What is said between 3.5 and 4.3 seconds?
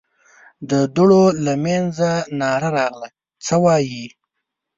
وايې؟